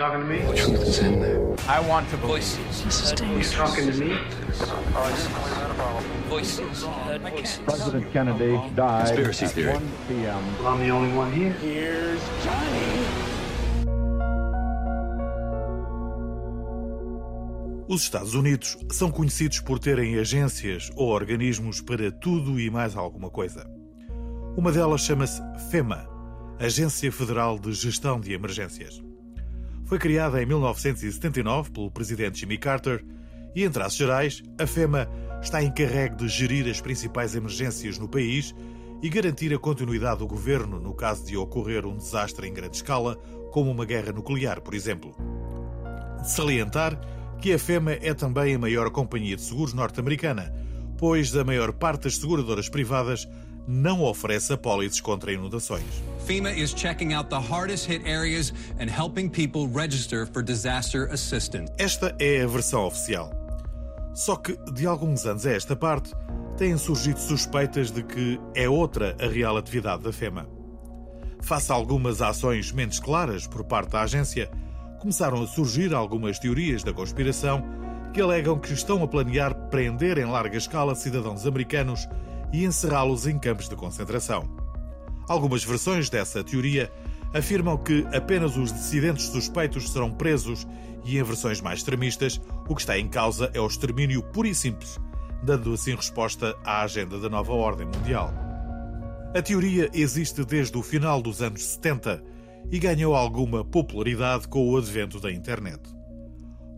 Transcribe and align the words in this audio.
talking 0.00 0.20
to 0.20 0.26
me? 0.26 0.38
The 0.40 0.56
truth 0.56 0.80
is 0.80 0.98
in 1.00 1.20
there. 1.20 1.40
I 1.68 1.78
want 1.80 2.08
to 2.08 2.16
voices. 2.16 2.74
You 3.20 3.42
talking 3.44 3.92
to 3.92 3.96
me? 3.98 4.16
Voices. 6.28 6.84
Heard 6.84 7.20
voices. 7.20 7.58
President 7.66 8.10
Kennedy 8.12 8.56
died 8.74 9.08
Conspiracy 9.08 9.44
at 9.44 9.50
theory. 9.52 9.72
1 9.74 9.92
p.m. 10.08 10.58
Well, 10.58 10.68
I'm 10.68 10.80
the 10.80 10.90
only 10.90 11.12
one 11.14 11.30
here. 11.32 11.52
Here's 11.60 12.22
Johnny. 12.42 12.80
Os 17.86 18.02
Estados 18.02 18.34
Unidos 18.34 18.78
são 18.92 19.10
conhecidos 19.10 19.60
por 19.60 19.80
terem 19.80 20.16
agências 20.18 20.90
ou 20.94 21.08
organismos 21.08 21.80
para 21.80 22.10
tudo 22.12 22.58
e 22.58 22.70
mais 22.70 22.96
alguma 22.96 23.28
coisa. 23.28 23.68
Uma 24.56 24.70
delas 24.70 25.00
chama-se 25.00 25.42
FEMA, 25.70 26.08
Agência 26.58 27.10
Federal 27.10 27.58
de 27.58 27.72
Gestão 27.72 28.20
de 28.20 28.32
Emergências. 28.32 29.02
Foi 29.90 29.98
criada 29.98 30.40
em 30.40 30.46
1979 30.46 31.72
pelo 31.72 31.90
presidente 31.90 32.38
Jimmy 32.38 32.56
Carter 32.56 33.04
e, 33.56 33.64
em 33.64 33.70
traços 33.70 33.98
gerais, 33.98 34.40
a 34.56 34.64
FEMA 34.64 35.08
está 35.42 35.60
encarregue 35.64 36.14
de 36.14 36.28
gerir 36.28 36.70
as 36.70 36.80
principais 36.80 37.34
emergências 37.34 37.98
no 37.98 38.08
país 38.08 38.54
e 39.02 39.08
garantir 39.08 39.52
a 39.52 39.58
continuidade 39.58 40.20
do 40.20 40.28
governo 40.28 40.78
no 40.78 40.94
caso 40.94 41.26
de 41.26 41.36
ocorrer 41.36 41.84
um 41.84 41.96
desastre 41.96 42.46
em 42.46 42.54
grande 42.54 42.76
escala, 42.76 43.16
como 43.50 43.68
uma 43.68 43.84
guerra 43.84 44.12
nuclear, 44.12 44.60
por 44.60 44.74
exemplo. 44.74 45.10
De 46.22 46.30
salientar 46.30 46.96
que 47.40 47.52
a 47.52 47.58
FEMA 47.58 47.94
é 47.94 48.14
também 48.14 48.54
a 48.54 48.60
maior 48.60 48.90
companhia 48.90 49.34
de 49.34 49.42
seguros 49.42 49.74
norte-americana, 49.74 50.54
pois 50.98 51.34
a 51.34 51.42
maior 51.42 51.72
parte 51.72 52.04
das 52.04 52.16
seguradoras 52.16 52.68
privadas 52.68 53.26
não 53.66 54.04
oferece 54.04 54.52
apólices 54.52 55.00
contra 55.00 55.32
inundações. 55.32 56.00
FEMA 56.30 56.56
is 56.56 56.72
checking 56.72 57.12
out 57.12 57.28
the 57.28 57.40
hardest 57.40 57.86
hit 57.86 58.06
areas 58.06 58.52
and 58.78 58.88
helping 58.88 59.28
people 59.28 59.66
register 59.66 60.26
for 60.26 60.44
disaster 60.44 61.06
assistance. 61.06 61.72
Esta 61.76 62.14
é 62.20 62.42
a 62.42 62.46
versão 62.46 62.86
oficial. 62.86 63.32
Só 64.14 64.36
que, 64.36 64.56
de 64.72 64.86
alguns 64.86 65.26
anos 65.26 65.44
a 65.44 65.50
esta 65.50 65.74
parte, 65.74 66.12
têm 66.56 66.76
surgido 66.78 67.18
suspeitas 67.18 67.90
de 67.90 68.04
que 68.04 68.38
é 68.54 68.68
outra 68.68 69.16
a 69.20 69.26
real 69.26 69.56
atividade 69.56 70.04
da 70.04 70.12
FEMA. 70.12 70.46
Face 71.42 71.72
a 71.72 71.74
algumas 71.74 72.22
ações 72.22 72.70
menos 72.70 73.00
claras 73.00 73.48
por 73.48 73.64
parte 73.64 73.90
da 73.90 74.02
agência, 74.02 74.48
começaram 75.00 75.42
a 75.42 75.48
surgir 75.48 75.92
algumas 75.92 76.38
teorias 76.38 76.84
da 76.84 76.92
conspiração 76.92 77.60
que 78.14 78.20
alegam 78.20 78.56
que 78.56 78.72
estão 78.72 79.02
a 79.02 79.08
planear 79.08 79.52
prender 79.68 80.16
em 80.16 80.26
larga 80.26 80.56
escala 80.56 80.94
cidadãos 80.94 81.44
americanos 81.44 82.08
e 82.52 82.64
encerrá-los 82.64 83.26
em 83.26 83.36
campos 83.36 83.68
de 83.68 83.74
concentração. 83.74 84.59
Algumas 85.30 85.62
versões 85.62 86.10
dessa 86.10 86.42
teoria 86.42 86.90
afirmam 87.32 87.78
que 87.78 88.04
apenas 88.12 88.56
os 88.56 88.72
dissidentes 88.72 89.26
suspeitos 89.26 89.88
serão 89.88 90.10
presos 90.10 90.66
e, 91.04 91.18
em 91.18 91.22
versões 91.22 91.60
mais 91.60 91.78
extremistas, 91.78 92.40
o 92.68 92.74
que 92.74 92.80
está 92.80 92.98
em 92.98 93.06
causa 93.06 93.48
é 93.54 93.60
o 93.60 93.66
extermínio 93.68 94.24
puro 94.24 94.48
e 94.48 94.54
simples, 94.56 94.98
dando 95.40 95.72
assim 95.72 95.94
resposta 95.94 96.56
à 96.64 96.82
agenda 96.82 97.16
da 97.20 97.28
nova 97.28 97.52
ordem 97.52 97.86
mundial. 97.86 98.34
A 99.32 99.40
teoria 99.40 99.88
existe 99.94 100.44
desde 100.44 100.76
o 100.76 100.82
final 100.82 101.22
dos 101.22 101.40
anos 101.40 101.62
70 101.62 102.24
e 102.68 102.80
ganhou 102.80 103.14
alguma 103.14 103.64
popularidade 103.64 104.48
com 104.48 104.68
o 104.68 104.76
advento 104.76 105.20
da 105.20 105.30
internet. 105.30 105.80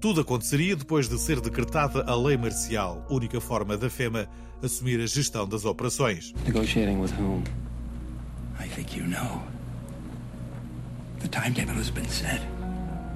Tudo 0.00 0.20
aconteceria 0.20 0.76
depois 0.76 1.08
de 1.08 1.18
ser 1.18 1.40
decretada 1.40 2.04
a 2.06 2.14
lei 2.14 2.36
marcial, 2.36 3.04
única 3.10 3.40
forma 3.40 3.76
da 3.76 3.90
FEMA 3.90 4.28
assumir 4.62 5.00
a 5.00 5.06
gestão 5.06 5.48
das 5.48 5.64
operações. 5.64 6.32
Negotiating 6.44 7.00
with 7.00 7.10
whom? 7.18 7.42
I 8.58 8.66
think 8.66 8.96
you 8.96 9.04
know. 9.06 9.42
The 11.20 11.28
timetable 11.28 11.74
has 11.74 11.90
been 11.90 12.08
set. 12.08 12.40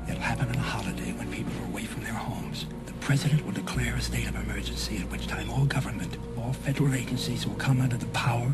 It'll 0.08 0.20
happen 0.20 0.48
on 0.48 0.55
a 0.55 0.58
holiday 0.58 1.12
when 1.12 1.30
people 1.30 1.52
are 1.60 1.66
away 1.66 1.84
from 1.84 2.02
their 2.02 2.14
homes. 2.14 2.66
The 2.86 2.92
president 2.94 3.44
will 3.44 3.52
declare 3.52 3.94
a 3.94 4.00
state 4.00 4.28
of 4.28 4.34
emergency, 4.36 4.96
at 4.98 5.11
which 5.11 5.27
time 5.27 5.50
all 5.50 5.64
government, 5.64 6.16
all 6.36 6.52
federal 6.52 6.94
agencies 6.94 7.46
will 7.46 7.56
come 7.56 7.80
under 7.80 7.96
the 7.96 8.06
power 8.06 8.52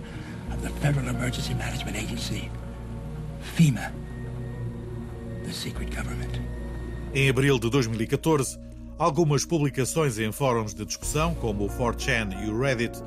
of 0.53 0.63
the 0.63 0.71
Federal 0.81 1.09
Emergency 1.09 1.55
Management 1.55 1.97
Agency, 1.97 2.51
FEMA, 3.57 3.93
the 5.45 5.53
secret 5.53 5.95
government. 5.95 6.39
Em 7.15 7.31
abril 7.31 7.59
de 7.59 7.71
2014, 7.71 8.59
algumas 8.99 9.45
publicações 9.45 10.19
em 10.19 10.31
fóruns 10.33 10.75
de 10.75 10.85
discussão, 10.85 11.35
como 11.35 11.65
o 11.65 11.69
4chan 11.69 12.45
e 12.45 12.51
o 12.51 12.61
Reddit, 12.61 12.99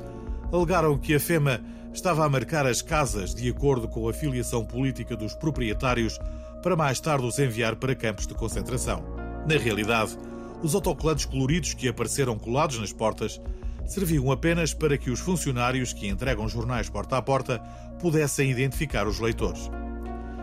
alegaram 0.52 0.98
que 0.98 1.14
a 1.14 1.20
FEMA 1.20 1.60
estava 1.92 2.24
a 2.24 2.28
marcar 2.28 2.66
as 2.66 2.82
casas 2.82 3.34
de 3.34 3.48
acordo 3.48 3.88
com 3.88 4.08
a 4.08 4.12
filiação 4.12 4.64
política 4.64 5.16
dos 5.16 5.34
proprietários 5.34 6.18
para 6.62 6.76
mais 6.76 7.00
tarde 7.00 7.26
os 7.26 7.38
enviar 7.38 7.76
para 7.76 7.94
campos 7.94 8.26
de 8.26 8.34
concentração. 8.34 9.02
Na 9.48 9.56
realidade, 9.56 10.16
os 10.62 10.74
autocolantes 10.74 11.24
coloridos 11.24 11.74
que 11.74 11.88
apareceram 11.88 12.38
colados 12.38 12.78
nas 12.78 12.92
portas 12.92 13.40
serviam 13.86 14.30
apenas 14.30 14.72
para 14.72 14.96
que 14.96 15.10
os 15.10 15.20
funcionários 15.20 15.92
que 15.92 16.06
entregam 16.06 16.48
jornais 16.48 16.88
porta 16.88 17.16
a 17.16 17.22
porta 17.22 17.58
pudessem 17.98 18.50
identificar 18.50 19.06
os 19.06 19.18
leitores. 19.18 19.70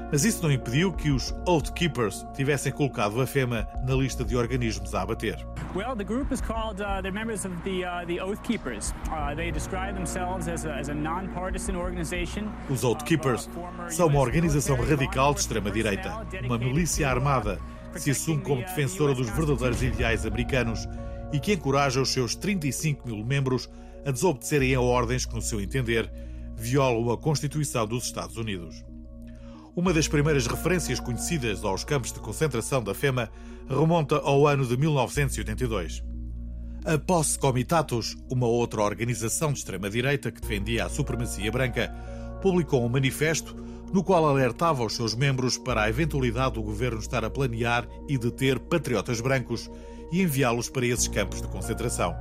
Mas 0.10 0.24
isso 0.24 0.42
não 0.42 0.52
impediu 0.52 0.94
que 0.94 1.12
os 1.12 1.36
Oath 1.46 1.72
Keepers 1.74 2.26
tivessem 2.34 2.72
colocado 2.72 3.20
a 3.20 3.28
FEMA 3.28 3.68
na 3.86 3.94
lista 3.94 4.24
de 4.24 4.38
organismos 4.38 4.96
a 4.96 5.02
abater. 5.02 5.46
Well, 5.76 5.98
the 5.98 6.06
group 6.06 6.32
is 6.32 6.40
called, 6.40 6.82
uh, 6.82 7.02
members 7.12 7.46
of 7.46 7.54
the, 7.64 7.84
uh, 7.84 8.06
the 8.06 8.24
Oath 8.24 8.42
Keepers. 8.44 8.94
Uh, 9.12 9.36
they 9.36 9.52
describe 9.52 9.96
themselves 9.96 10.48
as 10.48 10.66
a, 10.66 10.76
as 10.80 10.88
a 10.88 10.94
non-partisan 10.94 11.76
organization. 11.76 12.50
Os 12.70 12.86
Oath 12.86 13.04
Keepers 13.04 13.50
são 13.90 14.08
uma 14.08 14.22
organização 14.22 14.78
radical 14.78 15.34
de 15.34 15.42
extrema-direita, 15.42 16.26
uma 16.46 16.58
milícia 16.58 17.10
armada 17.10 17.60
que 17.92 18.00
se 18.00 18.12
assume 18.12 18.42
como 18.42 18.62
defensora 18.62 19.14
dos 19.14 19.30
verdadeiros 19.30 19.84
ideais 19.84 20.26
americanos 20.26 20.88
e 21.34 21.40
que 21.40 21.54
encoraja 21.54 22.02
os 22.02 22.14
seus 22.14 22.34
35 22.34 23.08
mil 23.08 23.26
membros 23.26 23.70
a 24.06 24.12
desobedecerem 24.12 24.74
a 24.74 24.80
ordens 24.80 25.26
que, 25.26 25.36
no 25.36 25.42
seu 25.42 25.60
entender, 25.60 26.10
violam 26.56 27.12
a 27.12 27.18
Constituição 27.18 27.86
dos 27.86 28.06
Estados 28.06 28.38
Unidos. 28.38 28.86
Uma 29.78 29.94
das 29.94 30.08
primeiras 30.08 30.48
referências 30.48 31.00
conhecidas 31.00 31.64
aos 31.64 31.84
campos 31.84 32.12
de 32.12 32.20
concentração 32.20 32.82
da 32.82 32.96
FEMA 32.96 33.30
remonta 33.70 34.18
ao 34.18 34.48
ano 34.48 34.66
de 34.66 34.76
1982. 34.76 36.04
A 36.84 36.98
Posse 36.98 37.38
Comitatus, 37.38 38.18
uma 38.28 38.48
outra 38.48 38.82
organização 38.82 39.54
de 39.54 39.60
extrema-direita 39.60 40.32
que 40.32 40.42
defendia 40.42 40.86
a 40.86 40.90
supremacia 40.90 41.52
branca, 41.52 41.94
publicou 42.42 42.84
um 42.84 42.90
manifesto 42.90 43.56
no 43.94 44.04
qual 44.04 44.26
alertava 44.26 44.84
os 44.84 44.96
seus 44.96 45.14
membros 45.14 45.60
para 45.60 45.84
a 45.84 45.90
eventualidade 45.90 46.56
do 46.56 46.64
governo 46.64 46.98
estar 46.98 47.24
a 47.24 47.30
planear 47.30 47.88
e 48.10 48.18
deter 48.18 48.58
patriotas 48.58 49.22
brancos 49.22 49.70
e 50.12 50.24
enviá-los 50.24 50.70
para 50.70 50.88
esses 50.88 51.08
campos 51.08 51.40
de 51.40 51.48
concentração. 51.50 52.16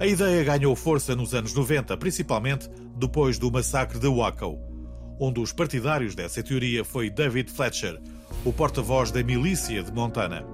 A 0.00 0.06
ideia 0.06 0.42
ganhou 0.42 0.74
força 0.74 1.14
nos 1.14 1.34
anos 1.34 1.52
90, 1.52 1.94
principalmente 1.98 2.66
depois 2.96 3.38
do 3.38 3.52
massacre 3.52 3.98
de 3.98 4.08
Waco. 4.08 4.75
Um 5.18 5.32
dos 5.32 5.50
partidários 5.50 6.14
dessa 6.14 6.42
teoria 6.42 6.84
foi 6.84 7.08
David 7.08 7.50
Fletcher, 7.50 7.98
o 8.44 8.52
porta-voz 8.52 9.10
da 9.10 9.22
milícia 9.22 9.82
de 9.82 9.90
Montana. 9.90 10.44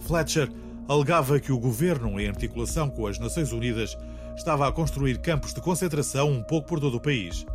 Fletcher 0.00 0.50
alegava 0.88 1.38
que 1.38 1.52
o 1.52 1.58
governo, 1.60 2.18
em 2.18 2.26
articulação 2.26 2.90
com 2.90 3.06
as 3.06 3.20
Nações 3.20 3.52
Unidas, 3.52 3.96
estava 4.36 4.66
a 4.66 4.72
construir 4.72 5.18
campos 5.18 5.54
de 5.54 5.60
concentração 5.60 6.28
um 6.28 6.42
pouco 6.42 6.66
por 6.66 6.80
todo 6.80 6.96
o 6.96 7.00
país. 7.00 7.46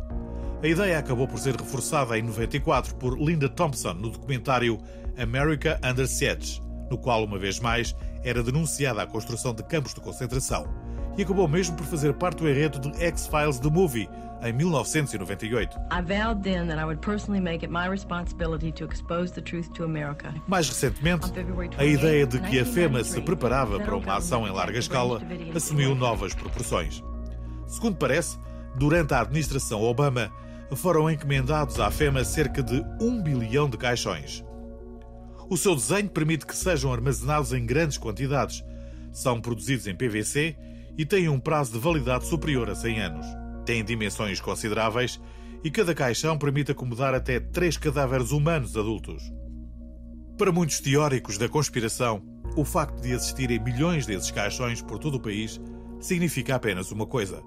A 0.62 0.66
ideia 0.66 0.98
acabou 0.98 1.28
por 1.28 1.38
ser 1.38 1.54
reforçada 1.54 2.18
em 2.18 2.22
94 2.22 2.94
por 2.94 3.20
Linda 3.20 3.48
Thompson 3.48 3.92
no 3.92 4.08
documentário 4.08 4.78
America 5.18 5.78
Under 5.84 6.08
Siege, 6.08 6.62
no 6.90 6.96
qual, 6.96 7.22
uma 7.22 7.38
vez 7.38 7.60
mais, 7.60 7.94
era 8.24 8.42
denunciada 8.42 9.02
a 9.02 9.06
construção 9.06 9.52
de 9.52 9.62
campos 9.62 9.92
de 9.92 10.00
concentração, 10.00 10.66
e 11.16 11.22
acabou 11.22 11.48
mesmo 11.48 11.76
por 11.76 11.86
fazer 11.86 12.12
parte 12.14 12.38
do 12.38 12.48
enredo 12.48 12.78
de 12.78 13.02
X-Files 13.02 13.58
The 13.58 13.68
Movie, 13.68 14.08
em 14.42 14.52
1998. 14.52 15.78
I 15.90 16.02
vowed 16.02 16.42
then 16.42 16.66
that 16.68 16.78
I 16.78 16.84
would 16.84 17.00
personally 17.00 17.40
make 17.40 17.64
it 17.64 17.72
my 17.72 17.88
responsibility 17.88 18.72
to 18.72 18.86
expose 18.86 19.32
the 19.32 19.42
truth 19.42 19.68
to 19.74 19.84
America. 19.84 20.34
Mais 20.46 20.68
recentemente, 20.68 21.30
a 21.76 21.84
ideia 21.84 22.26
de 22.26 22.40
que 22.40 22.58
a 22.58 22.64
FEMA 22.64 23.04
se 23.04 23.20
preparava 23.20 23.78
para 23.80 23.96
uma 23.96 24.16
ação 24.16 24.46
em 24.46 24.50
larga 24.50 24.78
escala 24.78 25.20
assumiu 25.54 25.94
novas 25.94 26.34
proporções. 26.34 27.02
Segundo 27.66 27.96
parece, 27.96 28.38
durante 28.76 29.12
a 29.14 29.20
administração 29.20 29.82
Obama, 29.82 30.30
foram 30.76 31.10
encomendados 31.10 31.78
à 31.80 31.90
FEMA 31.90 32.24
cerca 32.24 32.62
de 32.62 32.84
um 33.00 33.22
bilhão 33.22 33.68
de 33.68 33.76
caixões. 33.76 34.44
O 35.48 35.56
seu 35.56 35.74
desenho 35.74 36.08
permite 36.08 36.46
que 36.46 36.54
sejam 36.54 36.92
armazenados 36.92 37.52
em 37.52 37.66
grandes 37.66 37.98
quantidades, 37.98 38.64
são 39.12 39.40
produzidos 39.40 39.88
em 39.88 39.94
PVC 39.94 40.56
e 40.96 41.04
têm 41.04 41.28
um 41.28 41.40
prazo 41.40 41.72
de 41.72 41.78
validade 41.78 42.26
superior 42.26 42.68
a 42.70 42.74
100 42.74 43.00
anos. 43.00 43.26
Têm 43.64 43.84
dimensões 43.84 44.40
consideráveis 44.40 45.20
e 45.62 45.70
cada 45.70 45.94
caixão 45.94 46.38
permite 46.38 46.72
acomodar 46.72 47.14
até 47.14 47.38
três 47.38 47.76
cadáveres 47.76 48.30
humanos 48.30 48.76
adultos. 48.76 49.22
Para 50.38 50.52
muitos 50.52 50.80
teóricos 50.80 51.36
da 51.36 51.48
conspiração, 51.48 52.22
o 52.56 52.64
facto 52.64 53.00
de 53.00 53.12
existirem 53.12 53.62
milhões 53.62 54.06
desses 54.06 54.30
caixões 54.30 54.82
por 54.82 54.98
todo 54.98 55.16
o 55.16 55.20
país 55.20 55.60
significa 56.00 56.54
apenas 56.54 56.90
uma 56.90 57.06
coisa: 57.06 57.42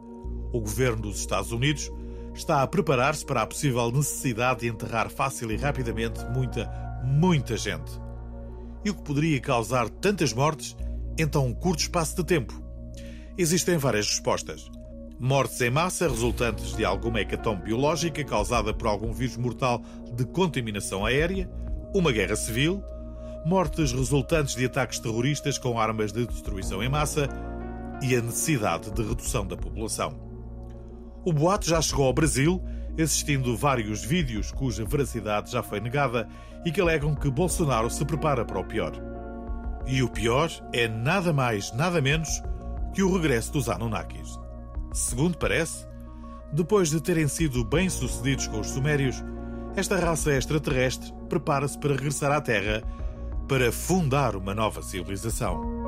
o 0.51 0.60
governo 0.60 1.01
dos 1.04 1.19
Estados 1.19 1.51
Unidos 1.51 1.92
está 2.36 2.62
a 2.62 2.68
preparar-se 2.68 3.25
para 3.25 3.42
a 3.42 3.48
possível 3.48 3.92
necessidade 3.92 4.62
de 4.62 4.68
enterrar 4.68 5.10
fácil 5.10 5.51
e 5.51 5.57
rapidamente 5.57 6.24
muita, 6.34 6.72
muita 7.04 7.57
gente. 7.57 7.92
E 8.86 8.90
o 8.90 8.95
que 8.95 9.04
poderia 9.04 9.40
causar 9.40 9.90
tantas 9.90 10.34
mortes 10.34 10.75
em 11.18 11.28
tão 11.28 11.54
curto 11.54 11.80
espaço 11.80 12.16
de 12.16 12.24
tempo? 12.24 12.62
Existem 13.35 13.77
várias 13.77 14.07
respostas. 14.07 14.69
Mortes 15.19 15.59
em 15.59 15.71
massa 15.71 16.07
resultantes 16.07 16.75
de 16.75 16.85
alguma 16.85 17.19
hecatombe 17.19 17.63
biológica 17.63 18.24
causada 18.24 18.71
por 18.71 18.88
algum 18.88 19.12
vírus 19.12 19.38
mortal 19.38 19.81
de 20.13 20.24
contaminação 20.25 21.03
aérea, 21.03 21.50
uma 21.95 22.12
guerra 22.12 22.35
civil, 22.35 22.83
mortes 23.44 23.91
resultantes 23.91 24.56
de 24.56 24.65
ataques 24.65 25.00
terroristas 25.00 25.57
com 25.57 25.80
armas 25.80 26.12
de 26.12 26.27
destruição 26.27 26.83
em 26.83 26.89
massa 26.89 27.27
e 28.03 28.15
a 28.15 28.21
necessidade 28.21 28.91
de 28.91 29.01
redução 29.01 29.47
da 29.47 29.57
população. 29.57 30.13
O 31.25 31.33
boato 31.33 31.68
já 31.68 31.81
chegou 31.81 32.06
ao 32.06 32.13
Brasil, 32.13 32.62
existindo 32.95 33.57
vários 33.57 34.06
vídeos 34.06 34.51
cuja 34.51 34.85
veracidade 34.85 35.51
já 35.51 35.63
foi 35.63 35.80
negada 35.80 36.27
e 36.63 36.71
que 36.71 36.81
alegam 36.81 37.15
que 37.15 37.31
Bolsonaro 37.31 37.89
se 37.89 38.06
prepara 38.06 38.45
para 38.45 38.59
o 38.59 38.65
pior. 38.65 38.91
E 39.88 40.03
o 40.03 40.09
pior 40.09 40.51
é 40.71 40.88
nada 40.88 41.33
mais, 41.33 41.74
nada 41.74 42.00
menos 42.00 42.44
que 42.94 43.04
o 43.04 43.13
regresso 43.13 43.51
dos 43.51 43.69
Anunnakis. 43.69 44.40
Segundo 44.94 45.38
parece, 45.38 45.88
depois 46.51 46.90
de 46.90 47.01
terem 47.01 47.28
sido 47.28 47.63
bem-sucedidos 47.63 48.48
com 48.48 48.60
os 48.60 48.68
Sumérios, 48.68 49.24
esta 49.75 49.98
raça 49.98 50.31
extraterrestre 50.31 51.12
prepara-se 51.28 51.78
para 51.80 51.95
regressar 51.95 52.31
à 52.31 52.40
Terra 52.40 52.84
para 53.48 53.72
fundar 53.72 54.36
uma 54.36 54.54
nova 54.54 54.81
civilização. 54.81 55.82